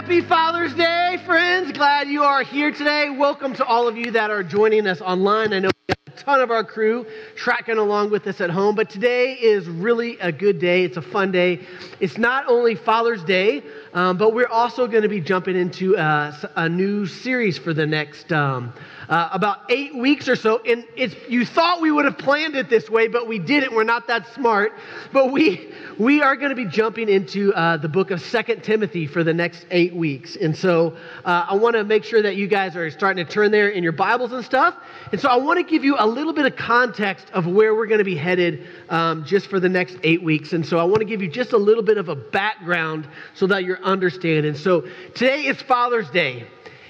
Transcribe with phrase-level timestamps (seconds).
[0.00, 1.72] Happy Father's Day, friends.
[1.72, 3.10] Glad you are here today.
[3.10, 5.52] Welcome to all of you that are joining us online.
[5.52, 7.04] I know we have a ton of our crew
[7.36, 10.84] tracking along with us at home, but today is really a good day.
[10.84, 11.66] It's a fun day.
[12.00, 16.32] It's not only Father's Day, um, but we're also going to be jumping into uh,
[16.56, 18.72] a new series for the next um,
[19.08, 20.60] uh, about eight weeks or so.
[20.64, 23.74] And it's you thought we would have planned it this way, but we didn't.
[23.74, 24.72] We're not that smart.
[25.12, 29.06] But we we are going to be jumping into uh, the book of Second Timothy
[29.06, 30.36] for the next eight weeks.
[30.36, 33.50] And so uh, I want to make sure that you guys are starting to turn
[33.50, 34.76] there in your Bibles and stuff.
[35.10, 37.86] And so I want to give you a little bit of context of where we're
[37.86, 40.52] going to be headed um, just for the next eight weeks.
[40.52, 43.46] And so I want to give you just a little bit of a background so
[43.48, 44.54] that you're understanding.
[44.54, 44.82] So
[45.14, 46.46] today is Father's Day.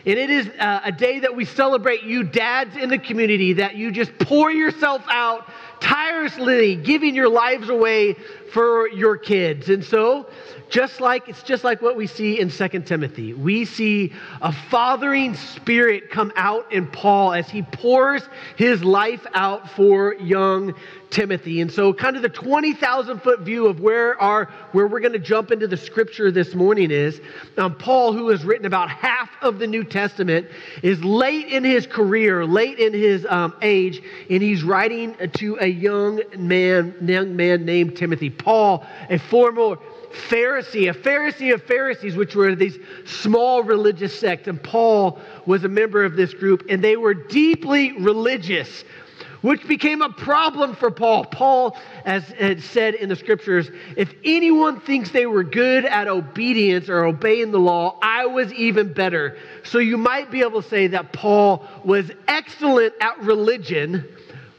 [0.07, 3.77] And it is uh, a day that we celebrate you, dads in the community, that
[3.77, 5.47] you just pour yourself out
[5.81, 8.17] tirelessly, giving your lives away
[8.53, 9.69] for your kids.
[9.69, 10.27] And so,
[10.69, 13.35] just like it's just like what we see in Second Timothy.
[13.35, 18.23] We see a fathering spirit come out in Paul as he pours
[18.57, 20.75] his life out for young
[21.11, 21.61] Timothy.
[21.61, 25.19] And so kind of the 20,000 foot view of where our where we're going to
[25.19, 27.21] jump into the scripture this morning is
[27.59, 30.47] um, Paul who has written about half of the New Testament
[30.83, 35.67] is late in his career, late in his um, age, and he's writing to a
[35.67, 38.31] young man, young man named Timothy.
[38.43, 39.77] Paul, a former
[40.29, 44.49] Pharisee, a Pharisee of Pharisees, which were these small religious sects.
[44.49, 48.85] And Paul was a member of this group, and they were deeply religious,
[49.43, 51.25] which became a problem for Paul.
[51.27, 56.89] Paul, as it said in the scriptures, if anyone thinks they were good at obedience
[56.89, 59.39] or obeying the law, I was even better.
[59.63, 64.07] So you might be able to say that Paul was excellent at religion,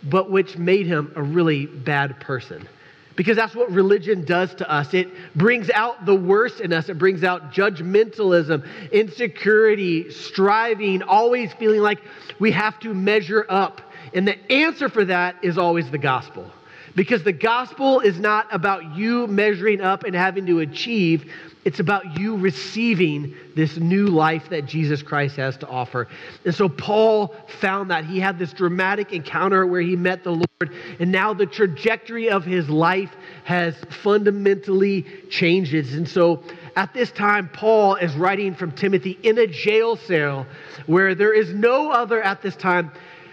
[0.03, 2.67] but which made him a really bad person
[3.15, 4.93] because that's what religion does to us.
[4.93, 6.89] It brings out the worst in us.
[6.89, 12.01] It brings out judgmentalism, insecurity, striving, always feeling like
[12.39, 13.81] we have to measure up.
[14.13, 16.49] And the answer for that is always the gospel.
[16.95, 21.31] Because the gospel is not about you measuring up and having to achieve,
[21.63, 26.07] it's about you receiving this new life that Jesus Christ has to offer.
[26.43, 30.75] And so Paul found that he had this dramatic encounter where he met the Lord,
[30.99, 35.73] and now the trajectory of his life has fundamentally changed.
[35.73, 36.43] And so
[36.75, 40.47] at this time, Paul is writing from Timothy in a jail cell
[40.87, 42.91] where there is no other at this time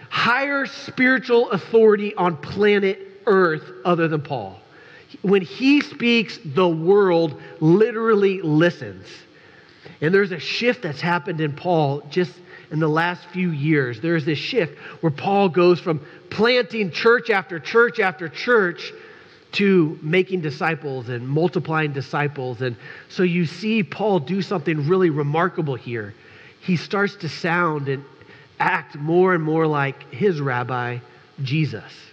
[0.09, 4.59] higher spiritual authority on planet Earth other than Paul
[5.21, 9.07] when he speaks, the world literally listens.
[10.01, 12.33] And there's a shift that's happened in Paul just
[12.71, 13.99] in the last few years.
[13.99, 18.93] There's this shift where Paul goes from planting church after church after church
[19.53, 22.61] to making disciples and multiplying disciples.
[22.61, 22.75] And
[23.09, 26.13] so you see Paul do something really remarkable here.
[26.61, 28.05] He starts to sound and
[28.59, 30.99] act more and more like his rabbi,
[31.41, 32.08] Jesus.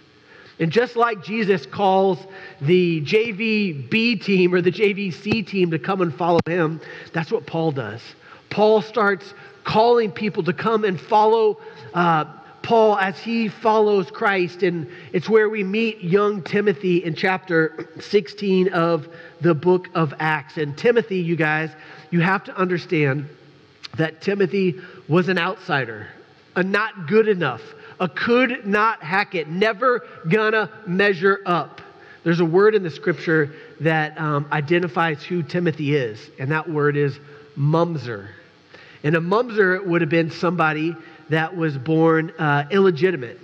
[0.59, 2.17] And just like Jesus calls
[2.61, 6.81] the JVB team or the JVC team to come and follow him,
[7.13, 8.01] that's what Paul does.
[8.49, 11.59] Paul starts calling people to come and follow
[11.93, 12.25] uh,
[12.63, 14.63] Paul as he follows Christ.
[14.63, 19.07] And it's where we meet young Timothy in chapter 16 of
[19.41, 20.57] the book of Acts.
[20.57, 21.69] And Timothy, you guys,
[22.09, 23.29] you have to understand
[23.97, 26.07] that Timothy was an outsider,
[26.55, 27.61] a not good enough
[27.99, 31.81] a could not hack it, never gonna measure up.
[32.23, 36.97] There's a word in the scripture that um, identifies who Timothy is, and that word
[36.97, 37.19] is
[37.57, 38.27] mumser.
[39.03, 40.95] And a mumser would have been somebody
[41.29, 43.39] that was born uh, illegitimate,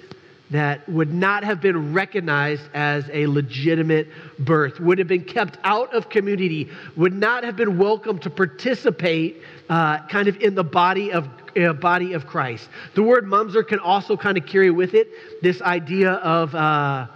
[0.54, 5.92] that would not have been recognized as a legitimate birth, would have been kept out
[5.96, 11.12] of community, would not have been welcome to participate uh, kind of in the body
[11.12, 11.28] of
[11.58, 12.70] uh, body of Christ.
[12.94, 17.08] The word mumser can also kind of carry with it this idea of uh,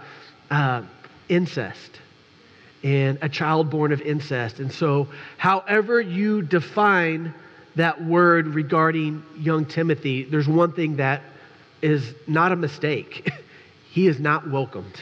[0.50, 0.82] uh,
[1.28, 2.00] incest
[2.82, 4.58] and a child born of incest.
[4.58, 5.06] And so,
[5.36, 7.32] however you define
[7.76, 11.22] that word regarding young Timothy, there's one thing that
[11.82, 13.30] is not a mistake.
[13.90, 15.00] he is not welcomed.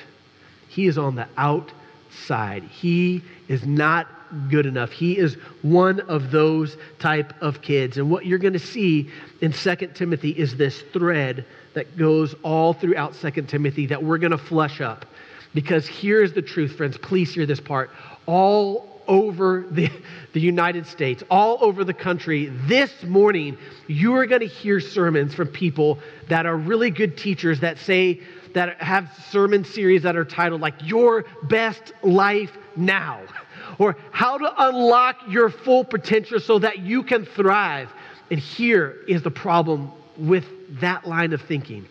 [0.68, 2.64] He is on the outside.
[2.64, 4.08] He is not
[4.50, 4.90] good enough.
[4.90, 7.96] He is one of those type of kids.
[7.96, 11.44] And what you're going to see in 2 Timothy is this thread
[11.74, 15.06] that goes all throughout 2 Timothy that we're going to flush up.
[15.54, 16.98] Because here's the truth, friends.
[16.98, 17.90] Please hear this part.
[18.26, 19.90] All over the,
[20.32, 25.34] the United States, all over the country, this morning, you are going to hear sermons
[25.34, 25.98] from people
[26.28, 28.20] that are really good teachers that say,
[28.54, 33.22] that have sermon series that are titled like Your Best Life Now
[33.78, 37.92] or how to unlock your full potential so that you can thrive.
[38.30, 40.46] And here is the problem with
[40.80, 41.86] that line of thinking.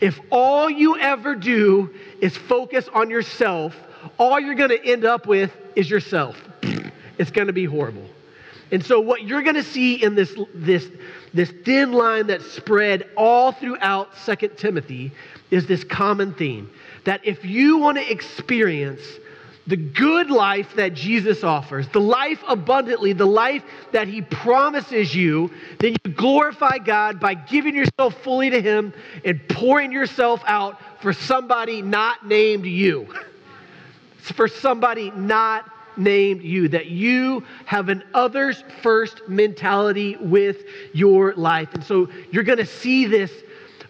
[0.00, 3.74] If all you ever do is focus on yourself,
[4.18, 6.36] all you're going to end up with is yourself.
[7.16, 8.08] It's going to be horrible.
[8.72, 10.88] And so, what you're going to see in this, this,
[11.32, 15.12] this thin line that's spread all throughout Second Timothy
[15.52, 16.70] is this common theme
[17.04, 19.00] that if you want to experience
[19.66, 23.62] the good life that Jesus offers, the life abundantly, the life
[23.92, 28.92] that he promises you, then you glorify God by giving yourself fully to him
[29.24, 33.06] and pouring yourself out for somebody not named you.
[34.32, 41.72] for somebody not named you, that you have an others first mentality with your life.
[41.74, 43.30] And so you're going to see this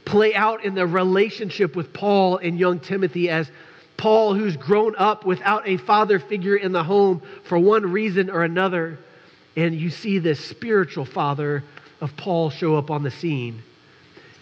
[0.04, 3.50] play out in the relationship with Paul and young Timothy as
[3.96, 8.42] Paul, who's grown up without a father figure in the home for one reason or
[8.42, 8.98] another.
[9.56, 11.62] And you see this spiritual father
[12.00, 13.62] of Paul show up on the scene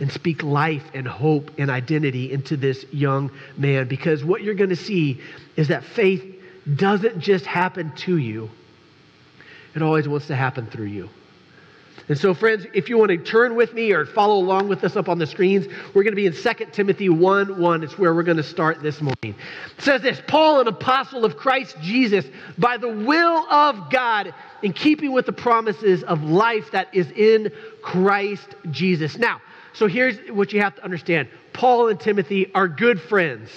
[0.03, 3.87] and speak life and hope and identity into this young man.
[3.87, 5.21] Because what you're going to see
[5.55, 6.25] is that faith
[6.75, 8.51] doesn't just happen to you,
[9.77, 11.09] it always wants to happen through you.
[12.09, 14.97] And so, friends, if you want to turn with me or follow along with us
[14.97, 17.83] up on the screens, we're going to be in 2 Timothy 1 1.
[17.85, 19.37] It's where we're going to start this morning.
[19.79, 22.25] It says this Paul, an apostle of Christ Jesus,
[22.59, 27.53] by the will of God, in keeping with the promises of life that is in
[27.83, 29.17] Christ Jesus.
[29.17, 29.41] Now,
[29.75, 33.51] so here's what you have to understand Paul and Timothy are good friends.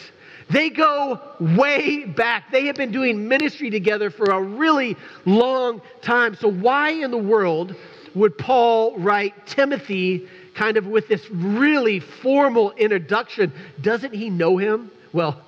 [0.49, 2.51] They go way back.
[2.51, 4.95] They have been doing ministry together for a really
[5.25, 6.35] long time.
[6.35, 7.75] So, why in the world
[8.13, 13.51] would Paul write Timothy kind of with this really formal introduction?
[13.81, 14.91] Doesn't he know him?
[15.13, 15.41] Well,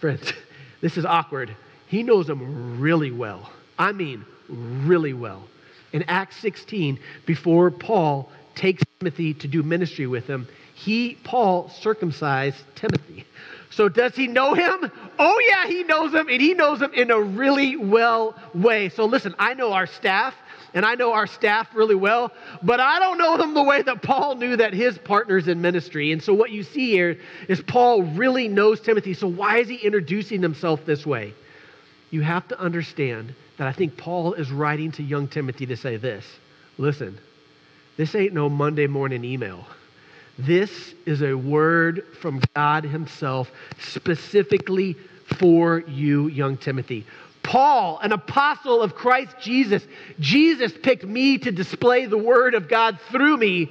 [0.00, 0.32] friends,
[0.80, 1.54] this is awkward.
[1.86, 3.50] He knows him really well.
[3.78, 5.44] I mean, really well.
[5.92, 12.58] In Acts 16, before Paul takes Timothy to do ministry with him, he, Paul, circumcised
[12.74, 13.24] Timothy.
[13.70, 14.90] So does he know him?
[15.18, 18.88] Oh, yeah, he knows him, and he knows him in a really well way.
[18.88, 20.34] So listen, I know our staff
[20.74, 22.32] and I know our staff really well,
[22.62, 26.12] but I don't know them the way that Paul knew that his partners in ministry.
[26.12, 27.18] And so what you see here
[27.48, 29.14] is Paul really knows Timothy.
[29.14, 31.34] So why is he introducing himself this way?
[32.10, 35.96] You have to understand that I think Paul is writing to young Timothy to say
[35.96, 36.24] this
[36.78, 37.18] listen,
[37.98, 39.66] this ain't no Monday morning email.
[40.38, 43.50] This is a word from God Himself
[43.80, 44.96] specifically
[45.38, 47.04] for you, young Timothy.
[47.42, 49.82] Paul, an apostle of Christ Jesus.
[50.20, 53.70] Jesus picked me to display the word of God through me.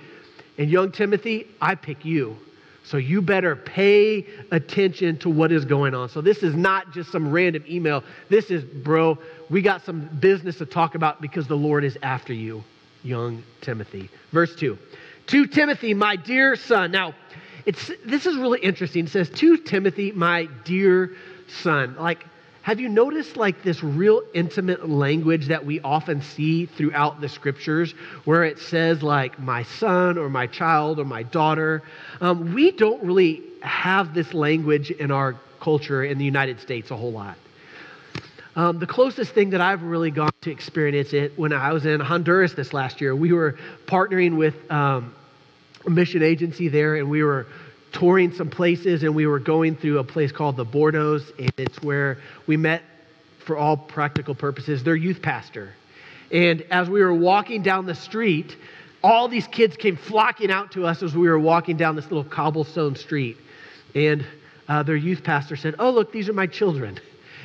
[0.58, 2.36] And young Timothy, I pick you.
[2.84, 6.10] So you better pay attention to what is going on.
[6.10, 8.04] So this is not just some random email.
[8.30, 9.18] This is, bro,
[9.50, 12.64] we got some business to talk about because the Lord is after you,
[13.04, 14.10] young Timothy.
[14.32, 14.78] Verse 2.
[15.28, 16.92] To Timothy, my dear son.
[16.92, 17.14] Now,
[17.66, 19.06] it's this is really interesting.
[19.06, 21.12] It says, To Timothy, my dear
[21.48, 21.96] son.
[22.00, 22.26] Like,
[22.62, 27.94] have you noticed like this real intimate language that we often see throughout the scriptures
[28.26, 31.82] where it says like my son or my child or my daughter?
[32.20, 36.98] Um, we don't really have this language in our culture in the United States a
[36.98, 37.38] whole lot.
[38.58, 42.00] Um, the closest thing that I've really gone to experience it when I was in
[42.00, 45.14] Honduras this last year, we were partnering with um,
[45.86, 47.46] a mission agency there, and we were
[47.92, 51.80] touring some places, and we were going through a place called the Bordos, and it's
[51.84, 52.18] where
[52.48, 52.82] we met,
[53.46, 55.76] for all practical purposes, their youth pastor.
[56.32, 58.56] And as we were walking down the street,
[59.04, 62.24] all these kids came flocking out to us as we were walking down this little
[62.24, 63.38] cobblestone street.
[63.94, 64.26] And
[64.68, 67.00] uh, their youth pastor said, Oh, look, these are my children.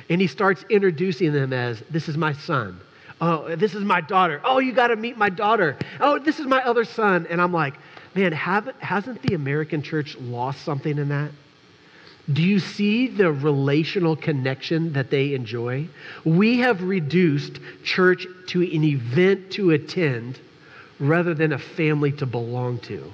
[0.08, 2.80] And he starts introducing them as, This is my son.
[3.20, 4.40] Oh, this is my daughter.
[4.44, 5.76] Oh, you got to meet my daughter.
[6.00, 7.26] Oh, this is my other son.
[7.30, 7.74] And I'm like,
[8.16, 11.30] man, hasn't the American church lost something in that?
[12.32, 15.88] Do you see the relational connection that they enjoy?
[16.24, 20.40] We have reduced church to an event to attend
[20.98, 23.12] rather than a family to belong to.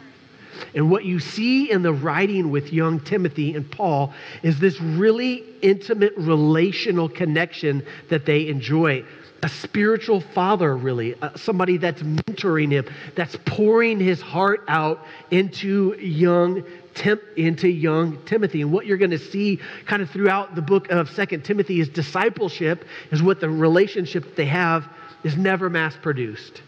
[0.75, 4.13] And what you see in the writing with young Timothy and Paul
[4.43, 9.05] is this really intimate relational connection that they enjoy
[9.43, 12.85] a spiritual father, really, uh, somebody that's mentoring him,
[13.15, 18.63] that's pouring his heart out into young Tim, into young Timothy.
[18.63, 21.89] And what you're going to see kind of throughout the book of Second Timothy is
[21.89, 24.89] discipleship, is what the relationship they have
[25.23, 26.63] is never mass produced.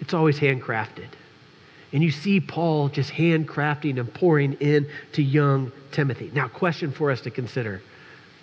[0.00, 1.08] It's always handcrafted.
[1.94, 6.28] And you see Paul just handcrafting and pouring in to young Timothy.
[6.34, 7.80] Now, question for us to consider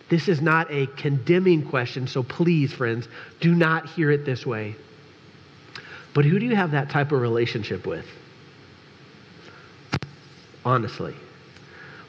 [0.10, 3.10] This is not a condemning question, so please, friends,
[3.42, 4.76] do not hear it this way.
[6.14, 8.06] But who do you have that type of relationship with?
[10.64, 11.14] Honestly.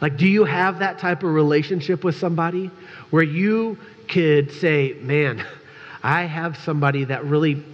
[0.01, 2.71] Like, do you have that type of relationship with somebody
[3.11, 5.45] where you could say, man,
[6.05, 7.65] I have somebody that really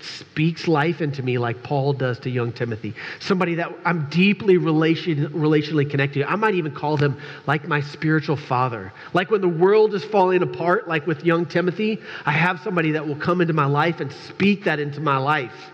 [0.00, 2.94] speaks life into me like Paul does to young Timothy.
[3.20, 6.30] Somebody that I'm deeply relation, relationally connected to.
[6.30, 8.92] I might even call them like my spiritual father.
[9.14, 13.06] Like when the world is falling apart, like with young Timothy, I have somebody that
[13.06, 15.70] will come into my life and speak that into my life.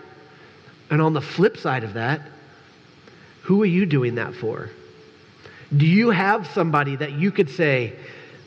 [0.89, 2.21] And on the flip side of that,
[3.43, 4.69] who are you doing that for?
[5.75, 7.93] Do you have somebody that you could say,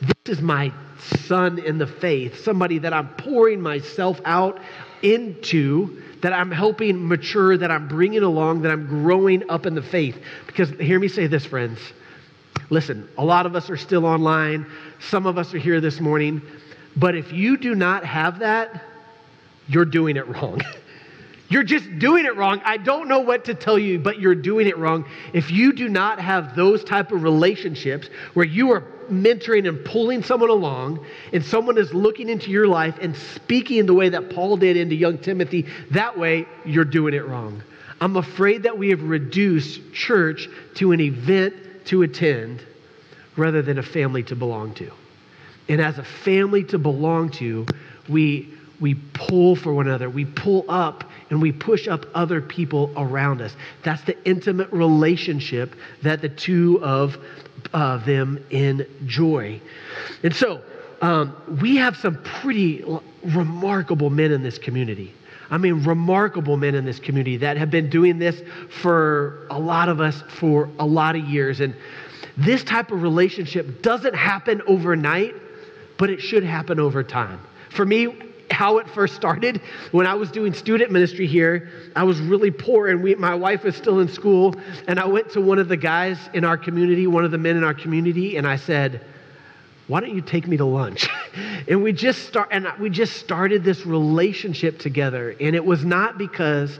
[0.01, 4.59] This is my son in the faith, somebody that I'm pouring myself out
[5.01, 9.81] into, that I'm helping mature, that I'm bringing along, that I'm growing up in the
[9.81, 10.17] faith?
[10.45, 11.79] Because hear me say this, friends.
[12.69, 14.65] Listen, a lot of us are still online,
[14.99, 16.41] some of us are here this morning,
[16.95, 18.83] but if you do not have that,
[19.67, 20.61] you're doing it wrong.
[21.49, 22.61] You're just doing it wrong.
[22.65, 25.05] I don't know what to tell you, but you're doing it wrong.
[25.33, 30.23] If you do not have those type of relationships where you are mentoring and pulling
[30.23, 34.57] someone along and someone is looking into your life and speaking the way that Paul
[34.57, 37.63] did into young Timothy, that way you're doing it wrong.
[38.01, 42.61] I'm afraid that we have reduced church to an event to attend
[43.37, 44.91] rather than a family to belong to.
[45.69, 47.65] And as a family to belong to,
[48.09, 50.09] we we pull for one another.
[50.09, 53.55] We pull up and we push up other people around us.
[53.83, 57.17] That's the intimate relationship that the two of
[57.73, 59.61] uh, them enjoy.
[60.23, 60.61] And so,
[61.01, 62.83] um, we have some pretty
[63.23, 65.13] remarkable men in this community.
[65.49, 68.41] I mean, remarkable men in this community that have been doing this
[68.81, 71.61] for a lot of us for a lot of years.
[71.61, 71.75] And
[72.35, 75.35] this type of relationship doesn't happen overnight,
[75.97, 77.39] but it should happen over time.
[77.69, 79.61] For me, how it first started.
[79.91, 83.63] When I was doing student ministry here, I was really poor, and we, my wife
[83.63, 84.55] was still in school.
[84.87, 87.57] And I went to one of the guys in our community, one of the men
[87.57, 89.05] in our community, and I said,
[89.87, 91.07] "Why don't you take me to lunch?"
[91.67, 95.35] and we just start, and we just started this relationship together.
[95.39, 96.79] And it was not because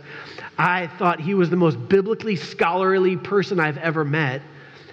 [0.58, 4.42] I thought he was the most biblically scholarly person I've ever met.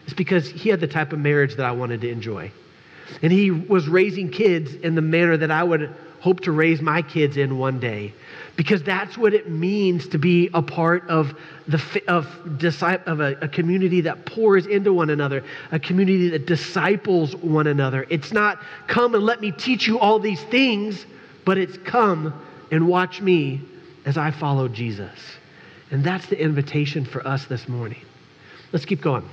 [0.05, 2.53] It's because he had the type of marriage that I wanted to enjoy.
[3.23, 7.03] And he was raising kids in the manner that I would hope to raise my
[7.03, 8.11] kids in one day.
[8.57, 11.35] Because that's what it means to be a part of
[11.69, 12.27] the of,
[13.07, 18.07] of a, a, community that pours into one another a community that disciples one another.
[18.09, 21.05] It's not come and let me teach you all these things
[21.45, 22.33] but it's come
[22.71, 23.61] and watch me
[24.07, 25.19] as i follow jesus.
[25.91, 28.01] And that's the invitation for us this morning.
[28.73, 29.29] Let's keep going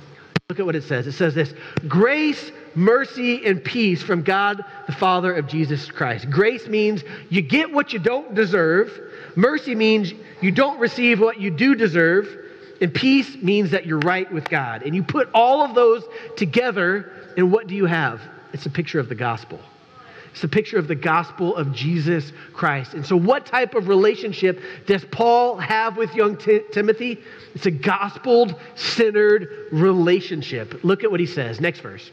[0.52, 1.54] look at what it says it says this
[1.88, 6.30] grace mercy and peace from God the Father of Jesus Christ.
[6.30, 9.00] Grace means you get what you don't deserve,
[9.34, 12.28] mercy means you don't receive what you do deserve,
[12.80, 14.82] and peace means that you're right with God.
[14.82, 16.04] And you put all of those
[16.36, 18.20] together, and what do you have?
[18.52, 19.60] It's a picture of the gospel.
[20.32, 22.94] It's a picture of the gospel of Jesus Christ.
[22.94, 27.18] And so, what type of relationship does Paul have with young T- Timothy?
[27.54, 30.82] It's a gospel centered relationship.
[30.84, 31.60] Look at what he says.
[31.60, 32.10] Next verse.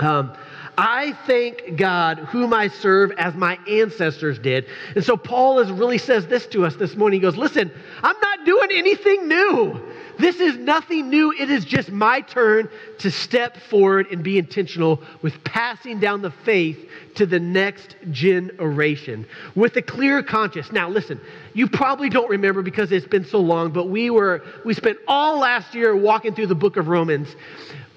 [0.00, 0.36] Um,
[0.78, 4.66] I thank God, whom I serve as my ancestors did.
[4.94, 7.20] And so Paul is, really says this to us this morning.
[7.20, 7.70] He goes, Listen,
[8.02, 9.80] I'm not doing anything new.
[10.18, 11.32] This is nothing new.
[11.32, 16.30] It is just my turn to step forward and be intentional with passing down the
[16.30, 20.72] faith to the next generation with a clear conscience.
[20.72, 21.20] Now, listen,
[21.52, 25.38] you probably don't remember because it's been so long, but we were we spent all
[25.38, 27.28] last year walking through the book of Romans.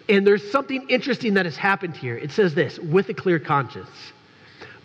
[0.09, 2.17] And there's something interesting that has happened here.
[2.17, 3.89] It says this with a clear conscience.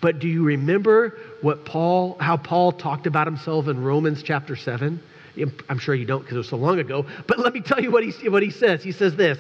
[0.01, 5.01] But do you remember what Paul, how Paul talked about himself in Romans chapter 7?
[5.69, 7.07] I'm sure you don't because it was so long ago.
[7.27, 8.83] But let me tell you what he, what he says.
[8.83, 9.39] He says this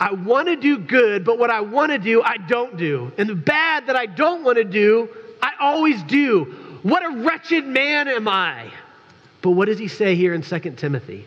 [0.00, 3.12] I want to do good, but what I want to do, I don't do.
[3.16, 5.08] And the bad that I don't want to do,
[5.40, 6.44] I always do.
[6.82, 8.70] What a wretched man am I.
[9.40, 11.26] But what does he say here in 2 Timothy?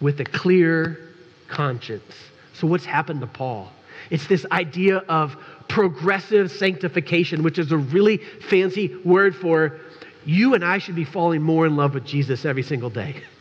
[0.00, 1.12] With a clear
[1.48, 2.14] conscience.
[2.54, 3.70] So, what's happened to Paul?
[4.10, 5.36] It's this idea of
[5.68, 9.80] progressive sanctification, which is a really fancy word for
[10.26, 13.22] you and I should be falling more in love with Jesus every single day.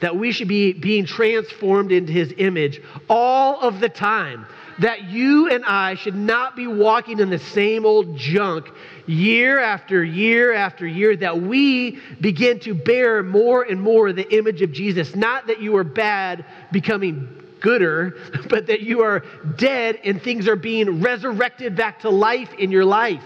[0.00, 4.46] That we should be being transformed into his image all of the time.
[4.80, 8.68] That you and I should not be walking in the same old junk
[9.06, 11.14] year after year after year.
[11.14, 15.14] That we begin to bear more and more the image of Jesus.
[15.14, 17.28] Not that you are bad becoming
[17.60, 18.16] gooder,
[18.48, 19.24] but that you are
[19.56, 23.22] dead and things are being resurrected back to life in your life.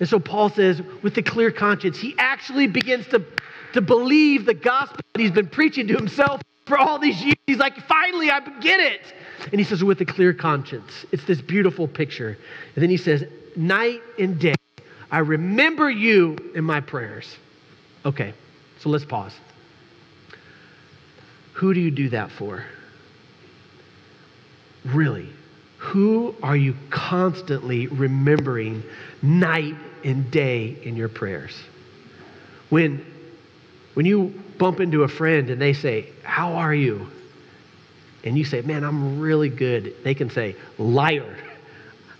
[0.00, 3.24] And so Paul says, with a clear conscience, he actually begins to,
[3.72, 7.36] to believe the gospel that he's been preaching to himself for all these years.
[7.46, 9.00] He's like, finally, I get it.
[9.50, 11.06] And he says, with a clear conscience.
[11.10, 12.38] It's this beautiful picture.
[12.74, 13.24] And then he says,
[13.56, 14.54] night and day,
[15.10, 17.36] I remember you in my prayers.
[18.04, 18.34] Okay,
[18.78, 19.32] so let's pause.
[21.54, 22.64] Who do you do that for?
[24.84, 25.28] Really?
[25.78, 28.82] Who are you constantly remembering
[29.22, 29.74] night
[30.04, 31.54] and day in your prayers?
[32.70, 33.04] When,
[33.94, 37.08] when you bump into a friend and they say, How are you?
[38.24, 39.94] And you say, Man, I'm really good.
[40.04, 41.36] They can say, Liar,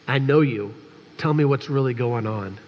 [0.06, 0.74] I know you.
[1.18, 2.58] Tell me what's really going on.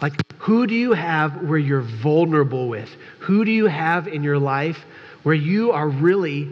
[0.00, 2.90] Like, who do you have where you're vulnerable with?
[3.20, 4.84] Who do you have in your life
[5.22, 6.50] where you are really,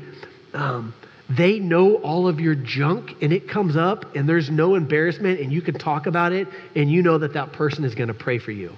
[0.55, 0.95] um,
[1.31, 5.53] they know all of your junk and it comes up and there's no embarrassment and
[5.53, 8.39] you can talk about it and you know that that person is going to pray
[8.39, 8.73] for you.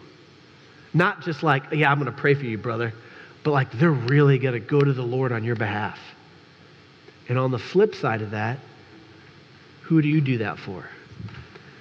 [0.92, 2.92] Not just like, yeah, I'm going to pray for you, brother,
[3.42, 5.98] but like they're really going to go to the Lord on your behalf.
[7.28, 8.58] And on the flip side of that,
[9.82, 10.88] who do you do that for?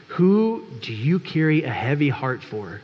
[0.10, 2.82] Who do you carry a heavy heart for?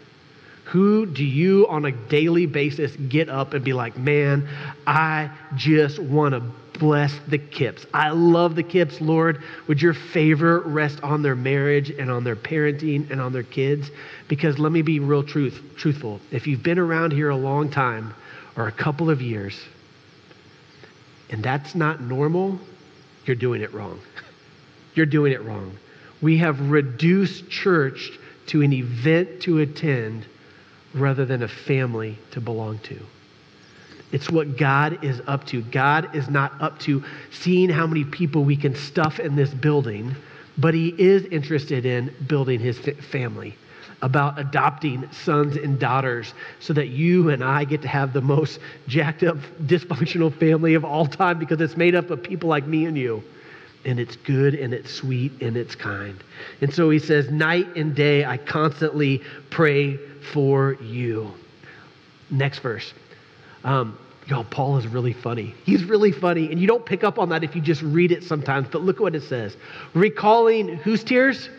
[0.72, 4.48] Who do you on a daily basis get up and be like, man,
[4.86, 6.44] I just want to
[6.80, 7.88] bless the Kips.
[7.92, 9.44] I love the Kips, Lord.
[9.68, 13.90] Would your favor rest on their marriage and on their parenting and on their kids?
[14.28, 16.20] Because let me be real truth, truthful.
[16.32, 18.14] If you've been around here a long time
[18.56, 19.60] or a couple of years,
[21.32, 22.60] and that's not normal,
[23.26, 24.00] you're doing it wrong.
[24.96, 25.78] You're doing it wrong.
[26.20, 28.12] We have reduced church
[28.48, 30.26] to an event to attend
[30.94, 33.00] rather than a family to belong to.
[34.12, 35.62] It's what God is up to.
[35.62, 40.16] God is not up to seeing how many people we can stuff in this building,
[40.58, 42.80] but He is interested in building His
[43.12, 43.56] family,
[44.02, 48.60] about adopting sons and daughters so that you and I get to have the most
[48.88, 52.86] jacked up, dysfunctional family of all time because it's made up of people like me
[52.86, 53.24] and you
[53.86, 56.22] and it's good and it's sweet and it's kind.
[56.62, 59.98] And so he says, Night and day, I constantly pray
[60.34, 61.32] for you.
[62.30, 62.94] Next verse.
[63.64, 65.56] Um, y'all, Paul is really funny.
[65.66, 68.24] He's really funny, and you don't pick up on that if you just read it
[68.24, 69.58] sometimes, but look at what it says.
[69.94, 71.50] Recalling whose tears?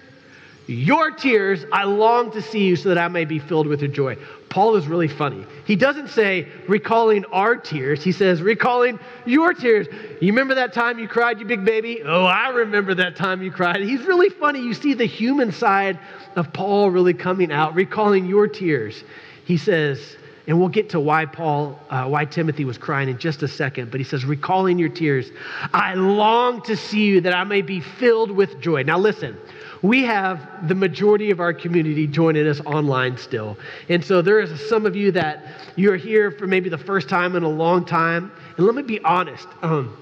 [0.70, 3.90] Your tears, I long to see you so that I may be filled with your
[3.90, 4.16] joy.
[4.50, 5.44] Paul is really funny.
[5.64, 9.88] He doesn't say recalling our tears, he says recalling your tears.
[10.20, 12.02] You remember that time you cried, you big baby?
[12.04, 13.80] Oh, I remember that time you cried.
[13.80, 14.60] He's really funny.
[14.60, 15.98] You see the human side
[16.36, 19.02] of Paul really coming out, recalling your tears.
[19.44, 23.42] He says, and we'll get to why Paul, uh, why Timothy was crying in just
[23.42, 25.30] a second, but he says, recalling your tears,
[25.72, 28.84] I long to see you that I may be filled with joy.
[28.84, 29.36] Now, listen,
[29.82, 33.56] we have the majority of our community joining us online still.
[33.88, 35.44] And so there is some of you that
[35.76, 38.30] you're here for maybe the first time in a long time.
[38.56, 39.48] And let me be honest.
[39.62, 39.96] Um,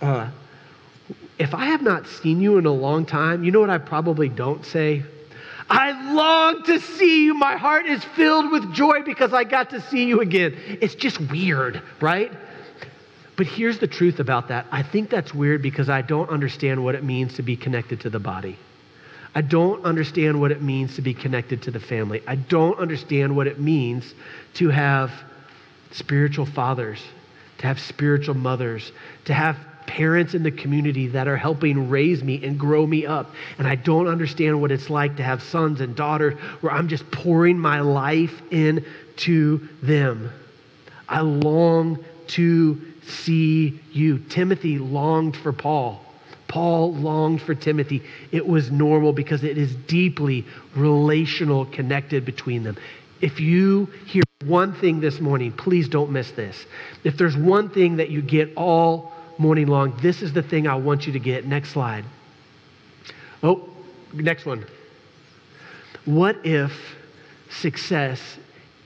[0.00, 0.30] uh,
[1.38, 4.28] if I have not seen you in a long time, you know what I probably
[4.28, 5.04] don't say?
[5.68, 7.34] I long to see you.
[7.34, 10.56] My heart is filled with joy because I got to see you again.
[10.66, 12.32] It's just weird, right?
[13.36, 14.66] But here's the truth about that.
[14.72, 18.10] I think that's weird because I don't understand what it means to be connected to
[18.10, 18.58] the body.
[19.34, 22.22] I don't understand what it means to be connected to the family.
[22.26, 24.14] I don't understand what it means
[24.54, 25.12] to have
[25.92, 27.00] spiritual fathers,
[27.58, 28.92] to have spiritual mothers,
[29.26, 33.34] to have parents in the community that are helping raise me and grow me up.
[33.58, 37.10] And I don't understand what it's like to have sons and daughters where I'm just
[37.10, 40.30] pouring my life into them.
[41.08, 44.18] I long to see you.
[44.18, 46.04] Timothy longed for Paul.
[46.50, 48.02] Paul longed for Timothy.
[48.32, 52.76] It was normal because it is deeply relational connected between them.
[53.20, 56.66] If you hear one thing this morning, please don't miss this.
[57.04, 60.74] If there's one thing that you get all morning long, this is the thing I
[60.74, 61.46] want you to get.
[61.46, 62.04] Next slide.
[63.44, 63.68] Oh,
[64.12, 64.66] next one.
[66.04, 66.72] What if
[67.48, 68.20] success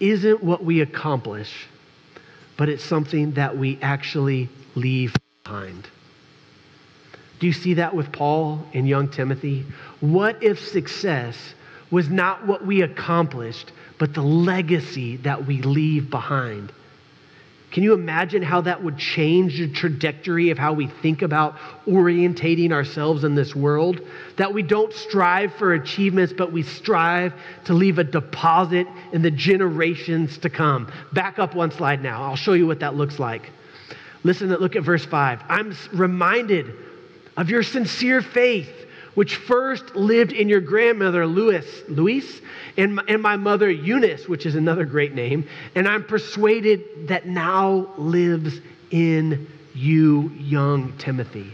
[0.01, 1.67] isn't what we accomplish,
[2.59, 5.89] but it's something that we actually leave behind?
[7.45, 9.67] Do you see that with Paul and young Timothy?
[10.01, 11.37] What if success
[11.91, 16.73] was not what we accomplished, but the legacy that we leave behind?
[17.71, 22.73] Can you imagine how that would change the trajectory of how we think about orientating
[22.73, 24.01] ourselves in this world?
[24.39, 27.35] That we don't strive for achievements, but we strive
[27.67, 30.91] to leave a deposit in the generations to come.
[31.13, 32.23] Back up one slide now.
[32.23, 33.51] I'll show you what that looks like.
[34.23, 35.43] Listen, look at verse 5.
[35.51, 36.75] I'm reminded
[37.37, 38.71] of your sincere faith,
[39.15, 42.41] which first lived in your grandmother, Louis, Louise,
[42.77, 47.93] and and my mother, Eunice, which is another great name, and I'm persuaded that now
[47.97, 51.51] lives in you, young Timothy.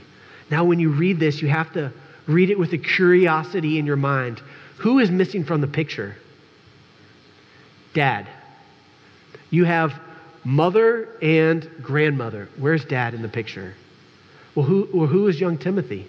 [0.50, 1.92] Now, when you read this, you have to
[2.26, 4.42] read it with a curiosity in your mind.
[4.78, 6.16] Who is missing from the picture?
[7.94, 8.26] Dad.
[9.50, 9.92] You have
[10.44, 12.48] mother and grandmother.
[12.56, 13.74] Where's dad in the picture?
[14.60, 16.06] Well, who, well, who is young Timothy?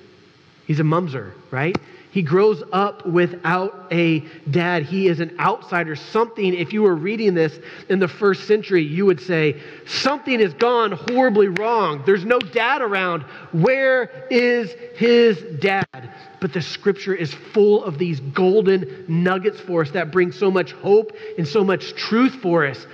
[0.68, 1.74] He's a mumser, right?
[2.12, 4.84] He grows up without a dad.
[4.84, 5.96] He is an outsider.
[5.96, 10.54] Something, if you were reading this in the first century, you would say, something has
[10.56, 12.04] gone horribly wrong.
[12.06, 13.22] There's no dad around.
[13.54, 16.14] Where is his dad?
[16.42, 20.74] But the scripture is full of these golden nuggets for us that bring so much
[20.74, 22.86] hope and so much truth for us.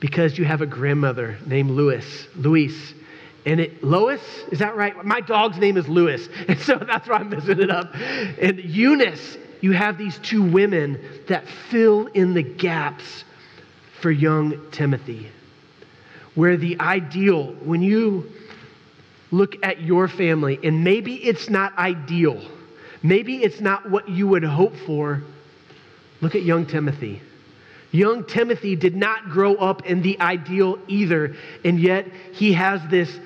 [0.00, 2.94] Because you have a grandmother named Louis, Louise
[3.46, 5.04] and it, Lois, is that right?
[5.04, 7.94] My dog's name is Lewis, and so that's why I'm messing it up.
[7.94, 13.24] And Eunice, you have these two women that fill in the gaps
[14.00, 15.30] for young Timothy.
[16.34, 18.30] Where the ideal, when you
[19.30, 22.40] look at your family, and maybe it's not ideal,
[23.02, 25.22] maybe it's not what you would hope for,
[26.20, 27.20] look at young Timothy.
[27.92, 33.18] Young Timothy did not grow up in the ideal either, and yet he has this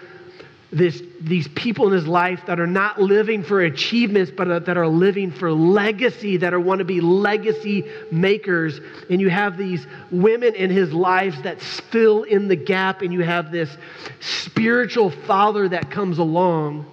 [0.75, 4.89] this, these people in his life that are not living for achievements, but that are
[4.89, 8.81] living for legacy, that are want to be legacy makers.
[9.09, 13.21] And you have these women in his lives that fill in the gap, and you
[13.21, 13.77] have this
[14.21, 16.87] spiritual father that comes along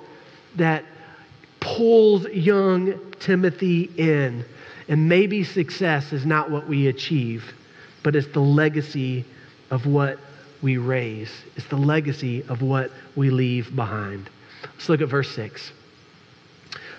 [0.55, 0.85] that
[1.59, 4.45] pulls young Timothy in.
[4.87, 7.51] And maybe success is not what we achieve,
[8.03, 9.25] but it's the legacy
[9.71, 10.19] of what
[10.61, 11.31] we raise.
[11.55, 14.29] It's the legacy of what we leave behind.
[14.63, 15.71] Let's look at verse 6.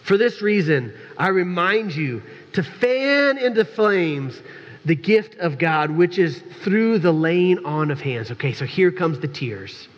[0.02, 2.22] For this reason, I remind you
[2.54, 4.40] to fan into flames
[4.84, 8.30] the gift of God, which is through the laying on of hands.
[8.32, 9.88] Okay, so here comes the tears.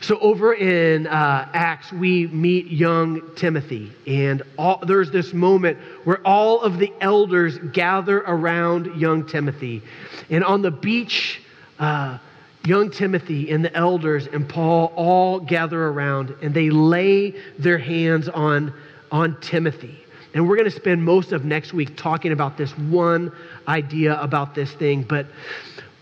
[0.00, 6.24] So over in uh, Acts, we meet young Timothy, and all, there's this moment where
[6.26, 9.82] all of the elders gather around young Timothy.
[10.28, 11.40] And on the beach,
[11.78, 12.18] uh,
[12.66, 18.28] young Timothy and the elders and Paul all gather around and they lay their hands
[18.28, 18.74] on,
[19.10, 20.04] on Timothy.
[20.34, 23.32] And we're going to spend most of next week talking about this one
[23.66, 25.02] idea about this thing.
[25.02, 25.26] But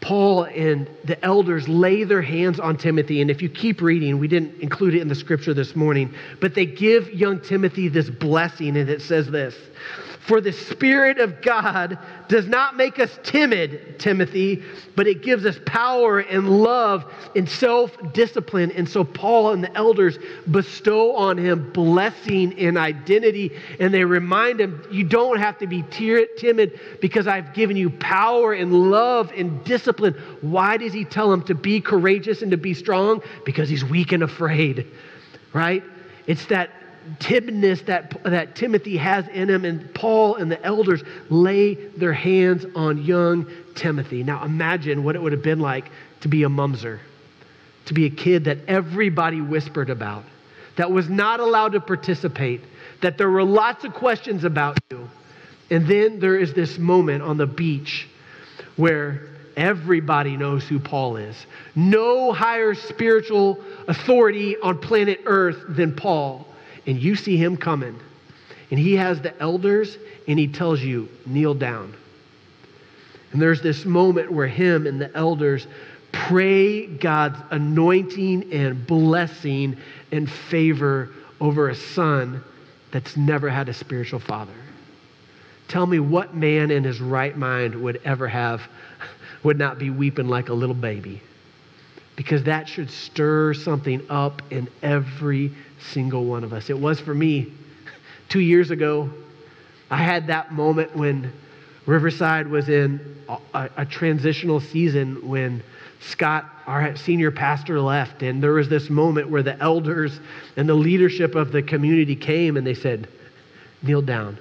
[0.01, 3.21] Paul and the elders lay their hands on Timothy.
[3.21, 6.55] And if you keep reading, we didn't include it in the scripture this morning, but
[6.55, 9.55] they give young Timothy this blessing, and it says this
[10.27, 14.63] for the Spirit of God does not make us timid, Timothy,
[14.97, 17.05] but it gives us power and love
[17.37, 18.71] and self discipline.
[18.73, 20.19] And so Paul and the elders
[20.51, 23.53] bestow on him blessing and identity.
[23.79, 28.55] And they remind him, You don't have to be timid because I've given you power
[28.55, 30.15] and love and discipline.
[30.41, 33.23] Why does he tell him to be courageous and to be strong?
[33.45, 34.87] Because he's weak and afraid,
[35.53, 35.85] right?
[36.27, 36.71] It's that
[37.19, 42.65] timidness that, that Timothy has in him, and Paul and the elders lay their hands
[42.75, 44.23] on young Timothy.
[44.23, 45.91] Now imagine what it would have been like
[46.21, 47.01] to be a mumser,
[47.87, 50.25] to be a kid that everybody whispered about,
[50.77, 52.63] that was not allowed to participate,
[53.03, 55.09] that there were lots of questions about you.
[55.71, 58.09] And then there is this moment on the beach
[58.77, 61.47] where everybody knows who Paul is.
[61.75, 66.47] No higher spiritual authority on planet Earth than Paul
[66.87, 67.99] and you see him coming,
[68.71, 71.95] and he has the elders, and he tells you, kneel down.
[73.33, 75.67] And there's this moment where him and the elders
[76.13, 79.77] pray God's anointing and blessing
[80.13, 82.43] and favor over a son
[82.93, 84.53] that's never had a spiritual father.
[85.67, 88.63] Tell me what man in his right mind would ever have,
[89.43, 91.21] would not be weeping like a little baby
[92.17, 96.71] because that should stir something up in every single one of us.
[96.71, 97.53] It was for me
[98.29, 99.11] two years ago.
[99.91, 101.33] I had that moment when
[101.87, 105.63] Riverside was in a, a, transitional season when
[106.01, 108.23] Scott, our senior pastor, left.
[108.23, 110.19] And there was this moment where the elders
[110.57, 113.09] and the leadership of the community came and they said,
[113.83, 114.39] Kneel down.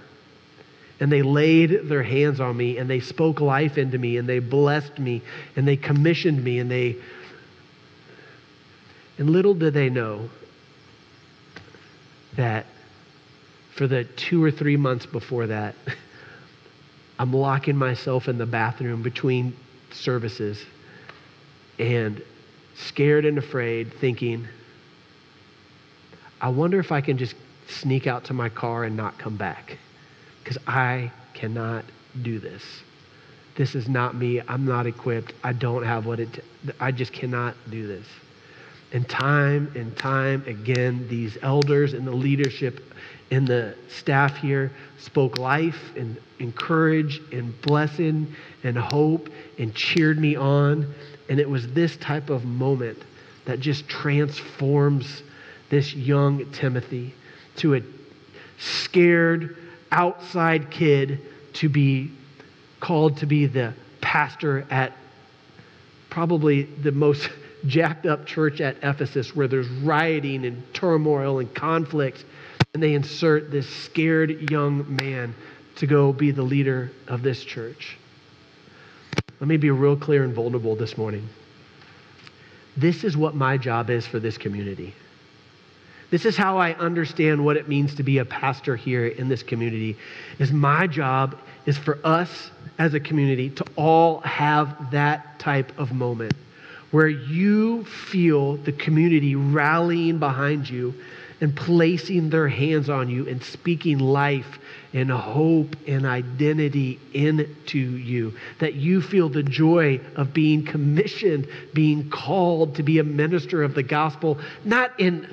[1.00, 4.40] And they laid their hands on me and they spoke life into me and they
[4.40, 5.22] blessed me
[5.58, 6.96] and they commissioned me and they
[9.18, 10.30] and little did they know
[12.36, 12.66] that
[13.76, 15.76] for the two or three months before that,
[17.20, 19.56] I'm locking myself in the bathroom between
[19.92, 20.64] services
[21.80, 22.22] and
[22.76, 24.48] scared and afraid, thinking,
[26.42, 27.36] I wonder if I can just
[27.68, 29.78] sneak out to my car and not come back
[30.44, 31.86] because I cannot
[32.22, 32.64] do this.
[33.56, 34.42] This is not me.
[34.48, 35.34] I'm not equipped.
[35.44, 36.42] I don't have what it, t-
[36.80, 38.06] I just cannot do this.
[38.94, 42.94] And time and time again, these elders and the leadership
[43.32, 50.36] and the staff here spoke life and encourage and blessing and hope and cheered me
[50.36, 50.94] on.
[51.28, 53.00] And it was this type of moment
[53.46, 55.24] that just transforms
[55.70, 57.16] this young Timothy
[57.58, 57.82] to a
[58.60, 59.58] scared
[59.92, 61.20] outside kid
[61.54, 62.12] to be
[62.80, 64.94] called to be the pastor at
[66.10, 67.30] probably the most
[67.66, 72.26] jacked up church at Ephesus where there's rioting and turmoil and conflict.
[72.74, 75.36] And they insert this scared young man
[75.76, 77.98] to go be the leader of this church.
[79.40, 81.28] Let me be real clear and vulnerable this morning.
[82.76, 84.94] This is what my job is for this community.
[86.10, 89.44] This is how I understand what it means to be a pastor here in this
[89.44, 89.98] community.
[90.40, 95.92] Is my job is for us as a community to all have that type of
[95.92, 96.36] moment
[96.94, 100.94] where you feel the community rallying behind you
[101.42, 104.60] and placing their hands on you and speaking life
[104.94, 108.32] and hope and identity into you.
[108.60, 113.74] That you feel the joy of being commissioned, being called to be a minister of
[113.74, 115.28] the gospel, not in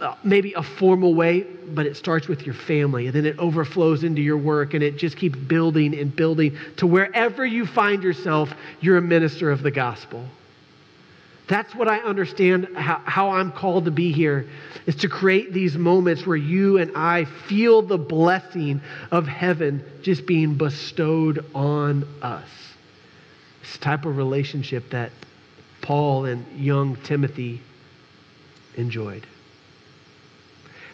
[0.00, 4.02] uh, maybe a formal way, but it starts with your family and then it overflows
[4.02, 8.48] into your work and it just keeps building and building to wherever you find yourself,
[8.80, 10.26] you're a minister of the gospel.
[11.52, 14.48] That's what I understand how, how, I'm called to be here
[14.86, 20.24] is to create these moments where you and I feel the blessing of heaven just
[20.24, 22.48] being bestowed on us.
[23.60, 25.12] This type of relationship that
[25.82, 27.60] Paul and young Timothy
[28.78, 29.26] enjoyed.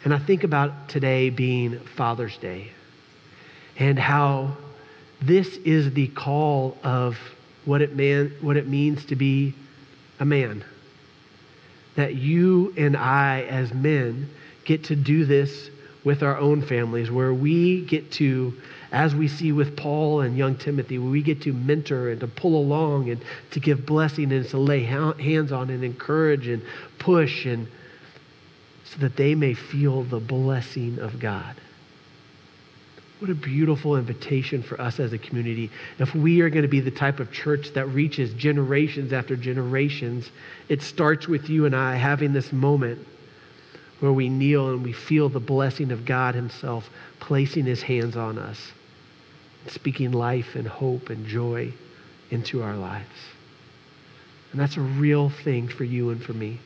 [0.02, 2.72] And I think about today being Father's Day
[3.78, 4.56] and how
[5.22, 7.16] this is the call of
[7.64, 9.54] what it, man, what it means to be
[10.18, 10.64] a man.
[11.96, 14.28] That you and I, as men,
[14.64, 15.70] get to do this
[16.04, 18.54] with our own families, where we get to,
[18.92, 22.28] as we see with Paul and young Timothy, where we get to mentor and to
[22.28, 26.62] pull along and to give blessing and to lay hands on and encourage and
[26.98, 27.66] push and
[28.84, 31.54] so that they may feel the blessing of God.
[33.18, 35.70] What a beautiful invitation for us as a community.
[35.98, 40.30] If we are going to be the type of church that reaches generations after generations,
[40.68, 43.04] it starts with you and I having this moment
[43.98, 48.38] where we kneel and we feel the blessing of God Himself placing His hands on
[48.38, 48.72] us,
[49.66, 51.72] speaking life and hope and joy
[52.30, 53.08] into our lives.
[54.52, 56.60] And that's a real thing for you and for me.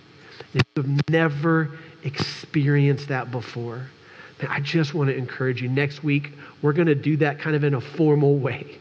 [0.53, 1.71] If you've never
[2.05, 3.87] experienced that before,
[4.49, 5.69] I just want to encourage you.
[5.69, 8.79] Next week, we're going to do that kind of in a formal way.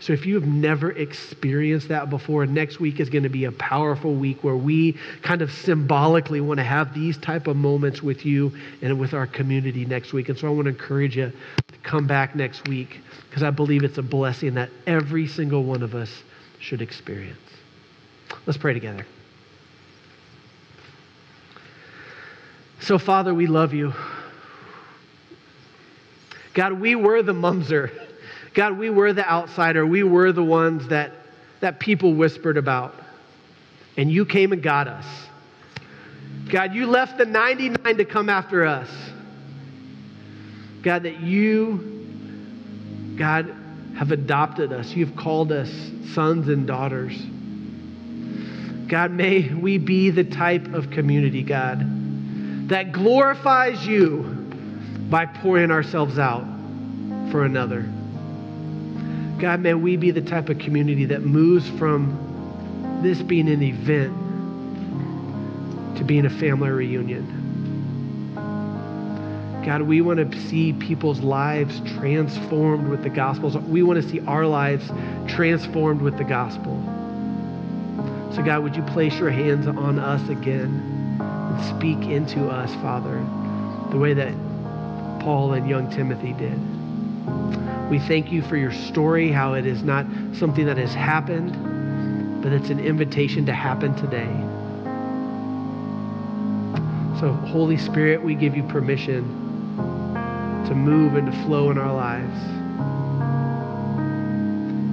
[0.00, 3.52] So if you have never experienced that before, next week is going to be a
[3.52, 8.24] powerful week where we kind of symbolically want to have these type of moments with
[8.24, 10.28] you and with our community next week.
[10.28, 11.32] And so I want to encourage you
[11.68, 15.82] to come back next week because I believe it's a blessing that every single one
[15.82, 16.22] of us
[16.60, 17.38] should experience.
[18.46, 19.06] Let's pray together.
[22.80, 23.94] So, Father, we love you.
[26.54, 27.90] God, we were the mumser.
[28.54, 29.84] God, we were the outsider.
[29.84, 31.12] We were the ones that,
[31.60, 32.94] that people whispered about.
[33.96, 35.04] And you came and got us.
[36.48, 38.88] God, you left the 99 to come after us.
[40.82, 43.52] God, that you, God,
[43.96, 44.90] have adopted us.
[44.90, 45.70] You've called us
[46.12, 47.16] sons and daughters.
[48.88, 54.33] God, may we be the type of community, God, that glorifies you
[55.10, 56.44] by pouring ourselves out
[57.30, 57.82] for another.
[59.38, 64.14] God, may we be the type of community that moves from this being an event
[65.98, 67.42] to being a family reunion.
[69.64, 73.50] God, we want to see people's lives transformed with the gospel.
[73.60, 74.90] We want to see our lives
[75.26, 76.82] transformed with the gospel.
[78.34, 83.24] So, God, would you place your hands on us again and speak into us, Father,
[83.90, 84.34] the way that
[85.24, 86.60] Paul and young Timothy did.
[87.90, 92.52] We thank you for your story, how it is not something that has happened, but
[92.52, 94.28] it's an invitation to happen today.
[97.20, 99.24] So, Holy Spirit, we give you permission
[100.66, 102.38] to move and to flow in our lives,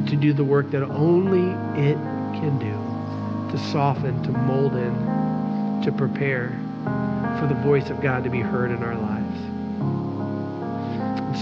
[0.10, 1.98] to do the work that only it
[2.40, 6.58] can do, to soften, to mold in, to prepare
[7.38, 9.21] for the voice of God to be heard in our lives.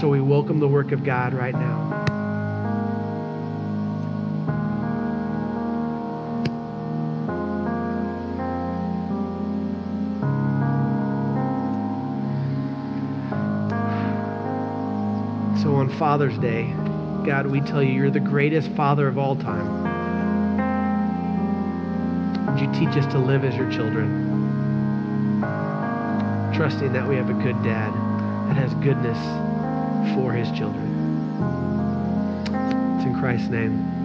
[0.00, 1.90] So we welcome the work of God right now.
[15.62, 16.72] So on Father's Day,
[17.26, 19.84] God, we tell you, you're the greatest Father of all time.
[22.46, 25.42] Would you teach us to live as your children,
[26.54, 27.92] trusting that we have a good dad
[28.48, 29.49] that has goodness
[30.14, 30.86] for his children.
[32.96, 33.99] It's in Christ's name.